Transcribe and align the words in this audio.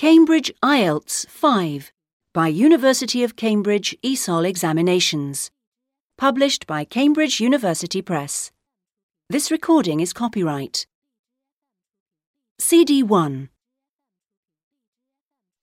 Cambridge 0.00 0.50
IELTS 0.62 1.28
5 1.28 1.92
by 2.32 2.48
University 2.48 3.22
of 3.22 3.36
Cambridge 3.36 3.94
ESOL 4.02 4.48
Examinations. 4.48 5.50
Published 6.16 6.66
by 6.66 6.84
Cambridge 6.84 7.38
University 7.38 8.00
Press. 8.00 8.50
This 9.28 9.50
recording 9.50 10.00
is 10.00 10.14
copyright. 10.14 10.86
CD 12.58 13.02
1 13.02 13.50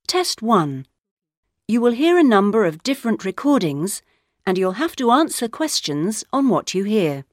Test 0.05 0.44
1. 0.44 0.86
You 1.68 1.82
will 1.82 1.94
hear 1.94 2.20
a 2.20 2.24
number 2.24 2.64
of 2.66 2.84
different 2.84 3.26
recordings 3.26 4.04
and 4.46 4.56
you'll 4.56 4.74
have 4.74 4.96
to 4.98 5.10
answer 5.10 5.48
questions 5.48 6.24
on 6.32 6.48
what 6.48 6.76
you 6.76 6.84
hear. 6.84 7.26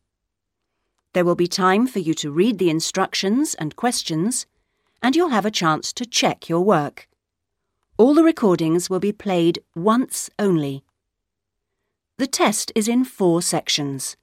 There 1.13 1.27
will 1.27 1.37
be 1.37 1.49
time 1.49 1.87
for 1.87 1.99
you 1.99 2.15
to 2.15 2.31
read 2.31 2.57
the 2.57 2.71
instructions 2.71 3.53
and 3.53 3.77
questions 3.77 4.47
and 5.05 5.15
you'll 5.15 5.29
have 5.29 5.45
a 5.45 5.51
chance 5.51 5.93
to 5.93 6.07
check 6.07 6.49
your 6.49 6.63
work. 6.63 7.07
All 7.99 8.15
the 8.15 8.25
recordings 8.25 8.89
will 8.89 9.01
be 9.01 9.13
played 9.13 9.59
once 9.77 10.31
only. 10.39 10.83
The 12.17 12.27
test 12.27 12.73
is 12.75 12.89
in 12.89 13.05
four 13.05 13.43
sections. 13.43 14.17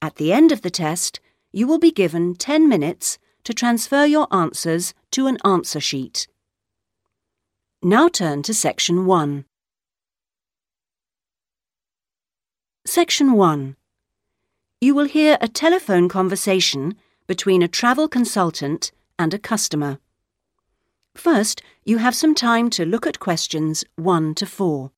At 0.00 0.16
the 0.16 0.32
end 0.32 0.52
of 0.52 0.62
the 0.62 0.70
test, 0.70 1.20
you 1.52 1.66
will 1.66 1.78
be 1.78 1.92
given 1.92 2.34
10 2.34 2.66
minutes 2.66 3.18
to 3.44 3.52
transfer 3.52 4.06
your 4.06 4.26
answers 4.34 4.94
to 5.10 5.26
an 5.26 5.36
answer 5.44 5.80
sheet. 5.80 6.26
Now 7.82 8.08
turn 8.08 8.42
to 8.44 8.54
Section 8.54 9.04
1. 9.04 9.44
Section 12.86 13.32
1. 13.32 13.76
You 14.80 14.94
will 14.94 15.08
hear 15.08 15.36
a 15.42 15.48
telephone 15.48 16.08
conversation 16.08 16.94
between 17.26 17.60
a 17.60 17.68
travel 17.68 18.08
consultant 18.08 18.92
and 19.18 19.34
a 19.34 19.38
customer. 19.38 19.98
First, 21.16 21.62
you 21.82 21.96
have 21.96 22.14
some 22.14 22.34
time 22.34 22.68
to 22.70 22.84
look 22.84 23.06
at 23.06 23.18
questions 23.18 23.84
1 23.96 24.34
to 24.34 24.46
4. 24.46 24.90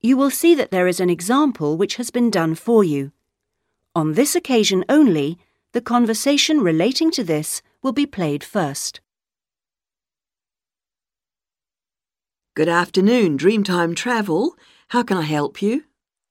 You 0.00 0.18
will 0.18 0.30
see 0.30 0.54
that 0.54 0.70
there 0.70 0.86
is 0.86 1.00
an 1.00 1.08
example 1.08 1.78
which 1.78 1.96
has 1.96 2.10
been 2.10 2.30
done 2.30 2.54
for 2.54 2.84
you. 2.84 3.10
On 3.96 4.12
this 4.12 4.36
occasion 4.36 4.84
only, 4.86 5.38
the 5.74 5.80
conversation 5.80 6.60
relating 6.60 7.10
to 7.10 7.24
this 7.24 7.60
will 7.82 7.92
be 7.92 8.06
played 8.06 8.44
first. 8.44 9.00
Good 12.54 12.68
afternoon, 12.68 13.36
Dreamtime 13.36 13.96
Travel. 13.96 14.54
How 14.90 15.02
can 15.02 15.16
I 15.16 15.22
help 15.22 15.60
you? 15.60 15.82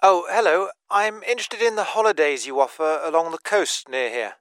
Oh, 0.01 0.25
hello. 0.29 0.69
I'm 0.89 1.21
interested 1.23 1.61
in 1.61 1.75
the 1.75 1.83
holidays 1.83 2.47
you 2.47 2.61
offer 2.61 3.01
along 3.03 3.31
the 3.31 3.37
coast 3.37 3.89
near 3.89 4.09
here. 4.09 4.33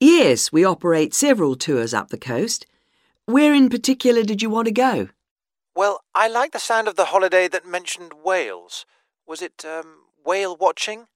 Yes, 0.00 0.50
we 0.50 0.64
operate 0.64 1.14
several 1.14 1.54
tours 1.54 1.94
up 1.94 2.08
the 2.08 2.18
coast. 2.18 2.66
Where 3.26 3.54
in 3.54 3.70
particular 3.70 4.24
did 4.24 4.42
you 4.42 4.50
want 4.50 4.66
to 4.66 4.72
go? 4.72 5.10
Well, 5.76 6.00
I 6.12 6.26
like 6.26 6.50
the 6.50 6.58
sound 6.58 6.88
of 6.88 6.96
the 6.96 7.06
holiday 7.06 7.46
that 7.46 7.64
mentioned 7.64 8.12
whales. 8.24 8.84
Was 9.28 9.40
it 9.40 9.64
um, 9.64 10.06
whale 10.24 10.56
watching? 10.56 11.06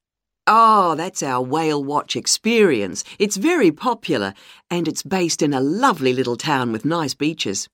Oh, 0.50 0.94
that's 0.94 1.22
our 1.22 1.42
Whale 1.42 1.84
Watch 1.84 2.16
experience. 2.16 3.04
It's 3.18 3.36
very 3.36 3.70
popular 3.70 4.32
and 4.70 4.88
it's 4.88 5.02
based 5.02 5.42
in 5.42 5.52
a 5.52 5.60
lovely 5.60 6.14
little 6.14 6.36
town 6.36 6.72
with 6.72 6.86
nice 6.86 7.12
beaches. 7.12 7.68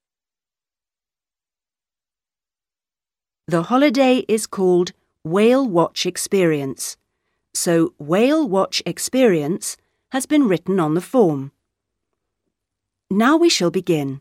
The 3.47 3.63
holiday 3.63 4.25
is 4.27 4.49
called 4.49 4.91
Whale 5.23 5.69
Watch 5.69 6.05
Experience. 6.05 6.97
So, 7.53 7.95
Whale 7.99 8.49
Watch 8.49 8.83
Experience 8.85 9.77
has 10.11 10.27
been 10.27 10.49
written 10.49 10.81
on 10.81 10.95
the 10.95 11.01
form. 11.01 11.53
Now 13.09 13.37
we 13.37 13.49
shall 13.49 13.71
begin. 13.71 14.21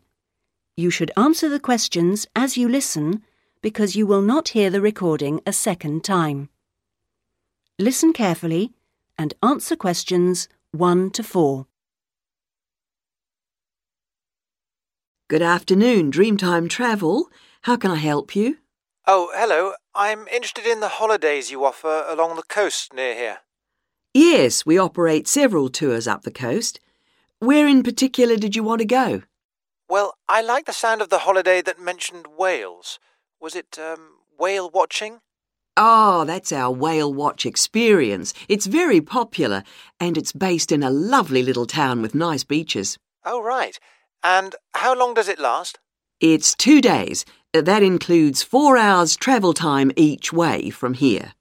You 0.76 0.90
should 0.90 1.10
answer 1.16 1.48
the 1.48 1.58
questions 1.58 2.28
as 2.36 2.56
you 2.56 2.68
listen 2.68 3.24
because 3.62 3.96
you 3.96 4.06
will 4.06 4.22
not 4.22 4.50
hear 4.50 4.70
the 4.70 4.80
recording 4.80 5.40
a 5.44 5.52
second 5.52 6.04
time. 6.04 6.50
Listen 7.78 8.12
carefully 8.12 8.72
and 9.18 9.34
answer 9.42 9.74
questions 9.74 10.48
1 10.70 11.10
to 11.10 11.24
4. 11.24 11.66
Good 15.26 15.42
afternoon, 15.42 16.12
Dreamtime 16.12 16.70
Travel. 16.70 17.26
How 17.62 17.74
can 17.74 17.90
I 17.90 17.96
help 17.96 18.36
you? 18.36 18.58
Oh, 19.08 19.32
hello. 19.34 19.72
I'm 19.92 20.28
interested 20.28 20.66
in 20.66 20.78
the 20.78 20.88
holidays 20.88 21.50
you 21.50 21.64
offer 21.64 22.04
along 22.06 22.36
the 22.36 22.44
coast 22.44 22.94
near 22.94 23.12
here. 23.12 23.38
Yes, 24.12 24.64
we 24.64 24.78
operate 24.78 25.26
several 25.26 25.68
tours 25.68 26.06
up 26.06 26.22
the 26.22 26.30
coast. 26.30 26.78
Where 27.40 27.66
in 27.66 27.82
particular 27.82 28.36
did 28.36 28.54
you 28.54 28.62
want 28.62 28.82
to 28.82 28.86
go? 28.86 29.22
Well, 29.88 30.14
I 30.28 30.42
like 30.42 30.66
the 30.66 30.72
sound 30.72 31.02
of 31.02 31.08
the 31.08 31.20
holiday 31.20 31.60
that 31.62 31.80
mentioned 31.80 32.28
whales. 32.38 33.00
Was 33.40 33.56
it 33.56 33.80
um, 33.80 34.18
whale 34.38 34.70
watching? 34.70 35.22
Oh, 35.76 36.24
that's 36.24 36.52
our 36.52 36.70
Whale 36.70 37.12
Watch 37.12 37.44
experience. 37.44 38.32
It's 38.48 38.66
very 38.66 39.00
popular 39.00 39.64
and 39.98 40.16
it's 40.16 40.32
based 40.32 40.70
in 40.70 40.84
a 40.84 40.90
lovely 40.90 41.42
little 41.42 41.66
town 41.66 42.00
with 42.00 42.14
nice 42.14 42.44
beaches. 42.44 42.96
Oh, 43.24 43.42
right. 43.42 43.78
And 44.22 44.54
how 44.74 44.96
long 44.96 45.14
does 45.14 45.28
it 45.28 45.38
last? 45.40 45.80
It's 46.20 46.54
two 46.54 46.80
days. 46.80 47.24
Uh, 47.52 47.60
that 47.62 47.82
includes 47.82 48.42
four 48.42 48.76
hours 48.76 49.16
travel 49.16 49.52
time 49.52 49.90
each 49.96 50.32
way 50.32 50.70
from 50.70 50.94
here. 50.94 51.32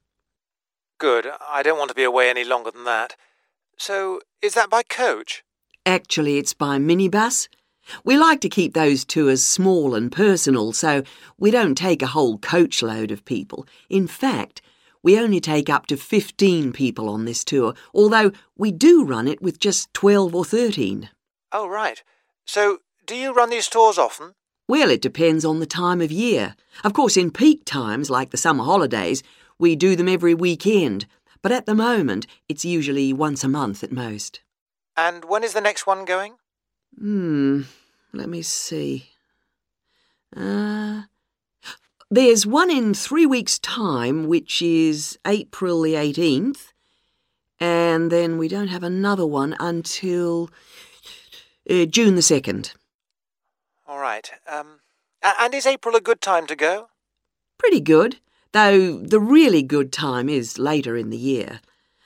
Good. 0.98 1.28
I 1.48 1.62
don't 1.62 1.78
want 1.78 1.90
to 1.90 1.96
be 1.96 2.04
away 2.04 2.30
any 2.30 2.44
longer 2.44 2.72
than 2.72 2.86
that. 2.86 3.16
So, 3.78 4.22
is 4.42 4.56
that 4.56 4.70
by 4.70 4.84
coach? 4.84 5.44
Actually, 5.86 6.38
it's 6.38 6.54
by 6.54 6.78
minibus. 6.78 7.50
We 8.04 8.18
like 8.18 8.42
to 8.42 8.50
keep 8.50 8.74
those 8.74 9.06
tours 9.06 9.44
small 9.44 9.96
and 9.96 10.12
personal, 10.12 10.74
so 10.74 11.04
we 11.38 11.52
don't 11.52 11.76
take 11.76 12.02
a 12.02 12.08
whole 12.08 12.38
coachload 12.38 13.12
of 13.12 13.26
people. 13.26 13.68
In 13.90 14.08
fact, 14.08 14.62
we 15.02 15.20
only 15.20 15.40
take 15.40 15.70
up 15.70 15.86
to 15.88 15.98
15 15.98 16.72
people 16.72 17.10
on 17.10 17.26
this 17.26 17.44
tour, 17.44 17.74
although 17.94 18.32
we 18.58 18.72
do 18.72 19.04
run 19.04 19.28
it 19.28 19.42
with 19.42 19.60
just 19.60 19.94
12 19.94 20.34
or 20.34 20.46
13. 20.46 21.10
Oh, 21.52 21.68
right. 21.68 22.02
So, 22.46 22.80
do 23.06 23.16
you 23.16 23.34
run 23.34 23.50
these 23.50 23.68
tours 23.68 23.98
often? 23.98 24.34
Well, 24.68 24.90
it 24.90 25.02
depends 25.02 25.44
on 25.44 25.60
the 25.60 25.66
time 25.66 26.00
of 26.00 26.12
year. 26.12 26.56
Of 26.86 26.94
course, 26.94 27.18
in 27.18 27.32
peak 27.32 27.66
times, 27.66 28.10
like 28.10 28.32
the 28.32 28.38
summer 28.38 28.64
holidays, 28.64 29.22
we 29.60 29.76
do 29.76 29.96
them 29.98 30.08
every 30.08 30.34
weekend, 30.34 31.06
but 31.42 31.52
at 31.52 31.66
the 31.66 31.76
moment, 31.76 32.26
it's 32.48 32.64
usually 32.64 33.12
once 33.12 33.44
a 33.44 33.50
month 33.50 33.84
at 33.84 33.92
most. 33.92 34.40
And 34.96 35.26
when 35.26 35.44
is 35.44 35.54
the 35.54 35.62
next 35.62 35.86
one 35.86 36.06
going? 36.06 36.36
Hmm, 36.98 37.62
let 38.14 38.30
me 38.30 38.42
see. 38.42 39.10
Uh, 40.36 41.04
there's 42.10 42.46
one 42.46 42.70
in 42.70 42.94
three 42.94 43.26
weeks' 43.26 43.60
time, 43.60 44.28
which 44.28 44.62
is 44.62 45.18
April 45.26 45.82
the 45.82 45.94
18th, 45.94 46.74
and 47.60 48.12
then 48.12 48.38
we 48.38 48.48
don't 48.48 48.68
have 48.68 48.84
another 48.84 49.26
one 49.26 49.56
until 49.60 50.50
uh, 51.70 51.86
June 51.86 52.16
the 52.16 52.22
2nd. 52.22 52.74
All 53.88 54.00
right. 54.00 54.30
Um, 54.48 54.80
and 55.22 55.54
is 55.54 55.66
April 55.66 55.96
a 55.96 56.02
good 56.02 56.22
time 56.22 56.46
to 56.48 56.56
go? 56.56 56.90
Pretty 57.58 57.80
good, 57.80 58.20
though 58.52 58.98
the 58.98 59.20
really 59.20 59.64
good 59.64 59.92
time 59.92 60.30
is 60.30 60.60
later 60.60 60.96
in 60.98 61.10
the 61.10 61.18
year. 61.18 61.62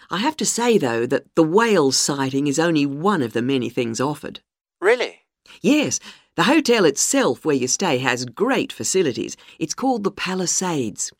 I 0.09 0.19
have 0.19 0.37
to 0.37 0.45
say, 0.45 0.77
though, 0.77 1.05
that 1.05 1.35
the 1.35 1.43
whale 1.43 1.91
sighting 1.91 2.47
is 2.47 2.59
only 2.59 2.85
one 2.85 3.21
of 3.21 3.33
the 3.33 3.41
many 3.41 3.69
things 3.69 3.99
offered. 3.99 4.39
Really? 4.79 5.21
Yes, 5.61 5.99
the 6.35 6.43
hotel 6.43 6.85
itself 6.85 7.45
where 7.45 7.55
you 7.55 7.67
stay 7.67 7.97
has 7.97 8.25
great 8.25 8.71
facilities. 8.71 9.35
It's 9.59 9.73
called 9.73 10.03
the 10.03 10.11
Palisades. 10.11 11.11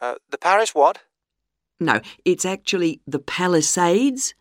Uh, 0.00 0.16
the 0.30 0.38
Paris 0.38 0.74
what? 0.74 1.00
No, 1.80 2.00
it's 2.24 2.44
actually 2.44 3.00
the 3.06 3.20
Palisades. 3.20 4.34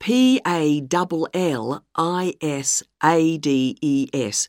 P 0.00 0.40
A 0.46 0.80
L 0.92 1.28
L 1.34 1.84
I 1.96 2.34
S 2.40 2.84
A 3.02 3.38
D 3.38 3.76
E 3.80 4.08
S. 4.14 4.48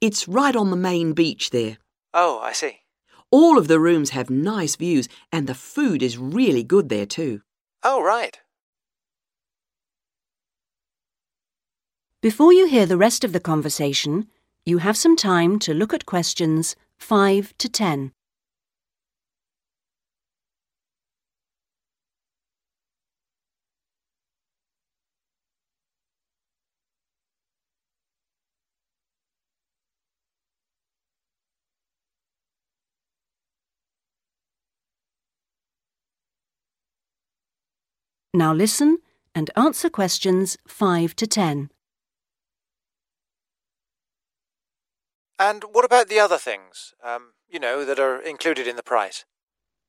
It's 0.00 0.28
right 0.28 0.54
on 0.54 0.70
the 0.70 0.76
main 0.76 1.14
beach 1.14 1.50
there. 1.50 1.78
Oh, 2.12 2.38
I 2.40 2.52
see. 2.52 2.80
All 3.30 3.56
of 3.56 3.66
the 3.66 3.80
rooms 3.80 4.10
have 4.10 4.28
nice 4.28 4.76
views, 4.76 5.08
and 5.32 5.46
the 5.46 5.54
food 5.54 6.02
is 6.02 6.18
really 6.18 6.62
good 6.62 6.90
there 6.90 7.06
too. 7.06 7.40
Oh, 7.82 8.02
right. 8.02 8.38
Before 12.24 12.54
you 12.54 12.66
hear 12.66 12.86
the 12.86 12.96
rest 12.96 13.22
of 13.22 13.34
the 13.34 13.38
conversation, 13.38 14.28
you 14.64 14.78
have 14.78 14.96
some 14.96 15.14
time 15.14 15.58
to 15.58 15.74
look 15.74 15.92
at 15.92 16.06
questions 16.06 16.74
5 16.96 17.52
to 17.58 17.68
10. 17.68 18.12
Now 38.32 38.54
listen 38.54 38.96
and 39.34 39.50
answer 39.56 39.90
questions 39.90 40.56
5 40.66 41.14
to 41.16 41.26
10. 41.26 41.68
And 45.38 45.64
what 45.72 45.84
about 45.84 46.08
the 46.08 46.20
other 46.20 46.38
things, 46.38 46.94
um, 47.02 47.32
you 47.48 47.58
know, 47.58 47.84
that 47.84 47.98
are 47.98 48.20
included 48.20 48.66
in 48.66 48.76
the 48.76 48.82
price? 48.82 49.24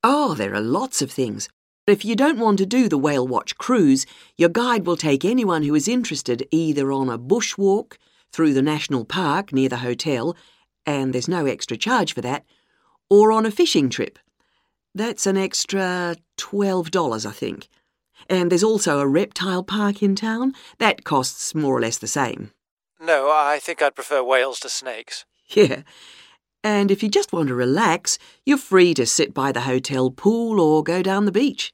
Oh, 0.03 0.33
there 0.33 0.53
are 0.53 0.62
lots 0.62 1.01
of 1.01 1.12
things. 1.12 1.50
But 1.86 1.94
If 1.94 2.06
you 2.06 2.15
don't 2.15 2.39
want 2.39 2.57
to 2.57 2.65
do 2.65 2.89
the 2.89 2.97
Whale 2.97 3.27
Watch 3.27 3.57
cruise, 3.57 4.07
your 4.38 4.50
guide 4.50 4.88
will 4.88 4.97
take 4.97 5.24
anyone 5.24 5.63
who 5.63 5.75
is 5.75 5.88
interested 5.88 6.47
either 6.50 6.92
on 6.92 7.09
a 7.09 7.19
bushwalk 7.19 7.97
through 8.31 8.53
the 8.53 8.62
national 8.63 9.06
park 9.06 9.53
near 9.53 9.69
the 9.69 9.77
hotel, 9.77 10.36
and 10.86 11.13
there's 11.13 11.27
no 11.27 11.45
extra 11.45 11.77
charge 11.77 12.13
for 12.13 12.21
that, 12.21 12.44
or 13.09 13.31
on 13.31 13.45
a 13.45 13.51
fishing 13.51 13.89
trip. 13.89 14.18
That's 14.95 15.27
an 15.27 15.38
extra 15.38 16.15
$12, 16.38 17.25
I 17.25 17.31
think. 17.31 17.68
And 18.30 18.50
there's 18.50 18.63
also 18.63 19.00
a 19.00 19.07
reptile 19.07 19.63
park 19.63 20.01
in 20.01 20.15
town. 20.15 20.53
That 20.80 21.03
costs 21.03 21.53
more 21.53 21.77
or 21.77 21.81
less 21.81 22.00
the 22.00 22.07
same. 22.07 22.51
No, 23.00 23.30
I 23.30 23.59
think 23.59 23.81
I'd 23.81 23.94
prefer 23.94 24.24
whales 24.24 24.59
to 24.62 24.69
snakes. 24.69 25.25
Yeah. 25.47 25.83
And 26.63 26.89
if 26.89 27.03
you 27.03 27.09
just 27.09 27.31
want 27.31 27.50
to 27.50 27.56
relax, 27.56 28.18
you're 28.45 28.57
free 28.57 28.94
to 28.95 29.06
sit 29.06 29.33
by 29.33 29.51
the 29.51 29.62
hotel 29.62 30.09
pool 30.09 30.59
or 30.59 30.83
go 30.83 31.03
down 31.03 31.25
the 31.25 31.31
beach. 31.31 31.71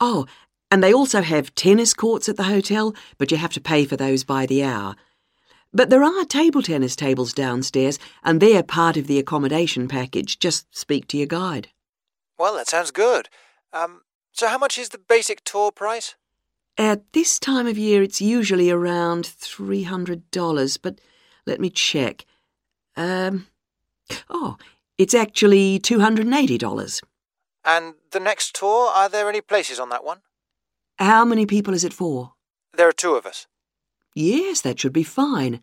Oh, 0.00 0.26
and 0.70 0.82
they 0.82 0.92
also 0.92 1.22
have 1.22 1.54
tennis 1.54 1.94
courts 1.94 2.28
at 2.28 2.36
the 2.36 2.44
hotel, 2.44 2.94
but 3.16 3.30
you 3.30 3.36
have 3.36 3.52
to 3.52 3.60
pay 3.60 3.84
for 3.84 3.96
those 3.96 4.24
by 4.24 4.44
the 4.44 4.64
hour. 4.64 4.96
But 5.72 5.90
there 5.90 6.02
are 6.02 6.24
table 6.24 6.62
tennis 6.62 6.96
tables 6.96 7.32
downstairs, 7.32 7.98
and 8.24 8.40
they're 8.40 8.62
part 8.62 8.96
of 8.96 9.06
the 9.06 9.18
accommodation 9.18 9.86
package. 9.86 10.38
Just 10.38 10.66
speak 10.76 11.06
to 11.08 11.16
your 11.16 11.26
guide. 11.26 11.68
Well, 12.38 12.54
that 12.56 12.68
sounds 12.68 12.90
good. 12.90 13.28
Um, 13.72 14.02
so 14.32 14.48
how 14.48 14.58
much 14.58 14.78
is 14.78 14.90
the 14.90 14.98
basic 14.98 15.44
tour 15.44 15.70
price? 15.70 16.14
At 16.76 17.12
this 17.12 17.38
time 17.38 17.66
of 17.66 17.76
year, 17.76 18.02
it's 18.02 18.20
usually 18.20 18.70
around 18.70 19.24
$300, 19.24 20.78
but 20.80 21.00
let 21.46 21.60
me 21.60 21.70
check. 21.70 22.24
Um, 22.98 23.46
oh, 24.28 24.56
it's 24.98 25.14
actually 25.14 25.78
$280. 25.78 27.02
And 27.64 27.94
the 28.10 28.20
next 28.20 28.56
tour, 28.56 28.88
are 28.88 29.08
there 29.08 29.28
any 29.28 29.40
places 29.40 29.78
on 29.78 29.88
that 29.90 30.04
one? 30.04 30.18
How 30.98 31.24
many 31.24 31.46
people 31.46 31.74
is 31.74 31.84
it 31.84 31.92
for? 31.92 32.32
There 32.74 32.88
are 32.88 32.92
two 32.92 33.14
of 33.14 33.24
us. 33.24 33.46
Yes, 34.16 34.62
that 34.62 34.80
should 34.80 34.92
be 34.92 35.04
fine. 35.04 35.60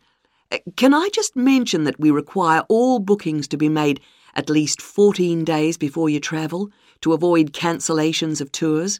Uh, 0.50 0.58
Can 0.76 0.94
I 0.94 1.10
just 1.12 1.36
mention 1.36 1.84
that 1.84 2.00
we 2.00 2.10
require 2.10 2.62
all 2.70 3.00
bookings 3.00 3.46
to 3.48 3.58
be 3.58 3.68
made 3.68 4.00
at 4.34 4.48
least 4.48 4.80
14 4.80 5.44
days 5.44 5.76
before 5.76 6.08
you 6.08 6.20
travel 6.20 6.70
to 7.02 7.12
avoid 7.12 7.52
cancellations 7.52 8.40
of 8.40 8.50
tours? 8.50 8.98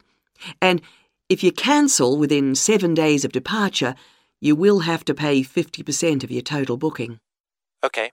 And 0.61 0.82
if 1.31 1.43
you 1.43 1.53
cancel 1.53 2.19
within 2.19 2.55
seven 2.55 2.93
days 2.93 3.25
of 3.25 3.32
departure, 3.32 3.94
you 4.41 4.55
will 4.55 4.81
have 4.81 5.06
to 5.06 5.15
pay 5.15 5.41
50% 5.41 6.23
of 6.23 6.31
your 6.31 6.43
total 6.43 6.77
booking. 6.77 7.19
Okay. 7.82 8.11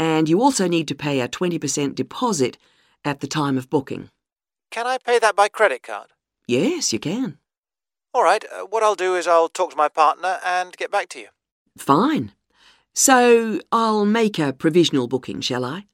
And 0.00 0.30
you 0.30 0.40
also 0.40 0.66
need 0.66 0.88
to 0.88 0.94
pay 0.94 1.20
a 1.20 1.28
20% 1.28 1.94
deposit 1.94 2.56
at 3.04 3.20
the 3.20 3.26
time 3.26 3.58
of 3.58 3.68
booking. 3.68 4.08
Can 4.70 4.86
I 4.86 4.96
pay 4.96 5.18
that 5.18 5.36
by 5.36 5.48
credit 5.48 5.82
card? 5.82 6.08
Yes, 6.48 6.90
you 6.90 6.98
can. 6.98 7.36
All 8.14 8.24
right, 8.24 8.42
uh, 8.50 8.64
what 8.64 8.82
I'll 8.82 8.94
do 8.94 9.14
is 9.14 9.26
I'll 9.26 9.50
talk 9.50 9.72
to 9.72 9.76
my 9.76 9.88
partner 9.88 10.38
and 10.42 10.74
get 10.78 10.90
back 10.90 11.10
to 11.10 11.18
you. 11.18 11.26
Fine. 11.76 12.32
So 12.94 13.60
I'll 13.70 14.06
make 14.06 14.38
a 14.38 14.54
provisional 14.54 15.06
booking, 15.06 15.42
shall 15.42 15.66
I? 15.66 15.84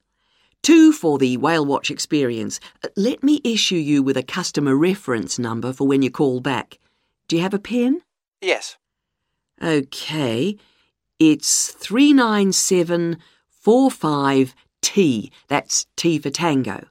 Two 0.62 0.93
for 0.93 1.19
the 1.19 1.37
Whale 1.37 1.67
Watch 1.67 1.91
experience. 1.91 2.61
Uh, 2.85 2.91
Let 2.97 3.25
me 3.25 3.41
issue 3.43 3.75
you 3.75 4.05
with 4.05 4.17
a 4.17 4.23
customer 4.23 4.76
reference 4.76 5.37
number 5.37 5.73
for 5.73 5.85
when 5.85 6.03
you 6.03 6.12
call 6.12 6.38
back. 6.38 6.79
Do 7.26 7.35
you 7.35 7.43
have 7.43 7.55
a 7.55 7.58
pen? 7.58 8.03
Yes. 8.41 8.76
Okay. 9.61 10.56
It's 11.19 11.75
39745T. 13.67 15.31
That's 15.49 15.87
T 15.97 16.19
for 16.19 16.31
Tango. 16.31 16.87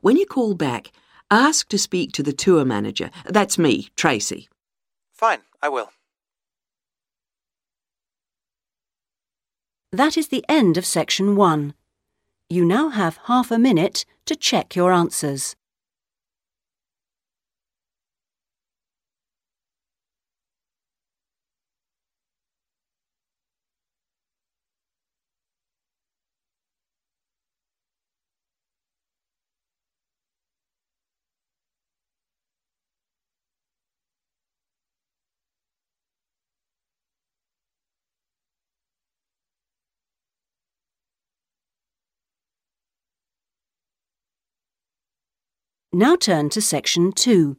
When 0.00 0.16
you 0.16 0.26
call 0.26 0.54
back, 0.54 0.90
ask 1.30 1.68
to 1.68 1.78
speak 1.78 2.12
to 2.12 2.22
the 2.22 2.32
tour 2.32 2.64
manager. 2.64 3.10
That's 3.26 3.58
me, 3.58 3.88
Tracy. 3.96 4.48
Fine, 5.12 5.42
I 5.60 5.68
will. 5.68 5.90
That 9.92 10.16
is 10.16 10.28
the 10.28 10.44
end 10.48 10.76
of 10.76 10.86
section 10.86 11.36
1. 11.36 11.74
You 12.48 12.64
now 12.64 12.88
have 12.88 13.18
half 13.24 13.50
a 13.50 13.58
minute 13.58 14.04
to 14.26 14.34
check 14.34 14.74
your 14.74 14.92
answers. 14.92 15.54
Now 45.94 46.16
turn 46.16 46.48
to 46.50 46.62
section 46.62 47.12
2. 47.12 47.58